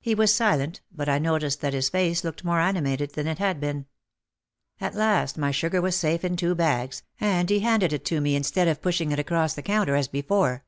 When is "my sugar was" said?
5.38-5.94